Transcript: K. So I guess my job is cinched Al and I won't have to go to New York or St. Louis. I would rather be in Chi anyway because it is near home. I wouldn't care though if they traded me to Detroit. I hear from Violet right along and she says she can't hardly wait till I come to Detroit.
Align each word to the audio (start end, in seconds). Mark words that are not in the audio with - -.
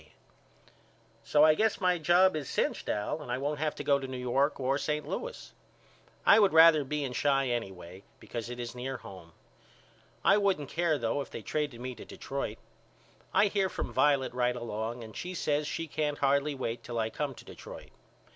K. 0.01 0.11
So 1.23 1.45
I 1.45 1.53
guess 1.53 1.79
my 1.79 1.99
job 1.99 2.35
is 2.35 2.49
cinched 2.49 2.89
Al 2.89 3.21
and 3.21 3.31
I 3.31 3.37
won't 3.37 3.59
have 3.59 3.75
to 3.75 3.83
go 3.83 3.99
to 3.99 4.07
New 4.07 4.17
York 4.17 4.59
or 4.59 4.79
St. 4.79 5.07
Louis. 5.07 5.53
I 6.25 6.39
would 6.39 6.53
rather 6.53 6.83
be 6.83 7.03
in 7.03 7.13
Chi 7.13 7.49
anyway 7.49 8.01
because 8.19 8.49
it 8.49 8.59
is 8.59 8.73
near 8.73 8.97
home. 8.97 9.33
I 10.25 10.37
wouldn't 10.39 10.69
care 10.69 10.97
though 10.97 11.21
if 11.21 11.29
they 11.29 11.43
traded 11.43 11.81
me 11.81 11.93
to 11.93 12.03
Detroit. 12.03 12.57
I 13.31 13.45
hear 13.45 13.69
from 13.69 13.93
Violet 13.93 14.33
right 14.33 14.55
along 14.55 15.03
and 15.03 15.15
she 15.15 15.35
says 15.35 15.67
she 15.67 15.85
can't 15.85 16.17
hardly 16.17 16.55
wait 16.55 16.81
till 16.81 16.97
I 16.97 17.11
come 17.11 17.35
to 17.35 17.45
Detroit. 17.45 17.91